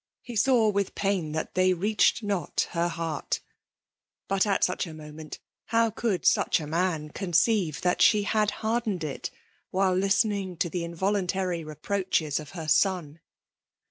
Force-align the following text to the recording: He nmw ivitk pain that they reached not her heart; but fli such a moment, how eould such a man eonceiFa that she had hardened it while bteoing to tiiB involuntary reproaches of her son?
He 0.23 0.33
nmw 0.33 0.73
ivitk 0.73 0.95
pain 0.95 1.31
that 1.33 1.53
they 1.53 1.73
reached 1.75 2.23
not 2.23 2.67
her 2.71 2.87
heart; 2.87 3.39
but 4.27 4.41
fli 4.41 4.63
such 4.63 4.87
a 4.87 4.95
moment, 4.95 5.37
how 5.65 5.91
eould 5.91 6.25
such 6.25 6.59
a 6.59 6.65
man 6.65 7.11
eonceiFa 7.11 7.81
that 7.81 8.01
she 8.01 8.23
had 8.23 8.49
hardened 8.65 9.03
it 9.03 9.29
while 9.69 9.95
bteoing 9.95 10.57
to 10.57 10.71
tiiB 10.71 10.81
involuntary 10.83 11.63
reproaches 11.63 12.39
of 12.39 12.53
her 12.57 12.67
son? 12.67 13.19